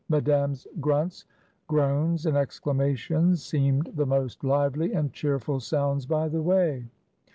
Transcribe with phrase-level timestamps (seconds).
[0.09, 1.25] Madame's grunts,
[1.67, 6.87] groans, and exclamations seemed the most lively and cheerful sounds by the way.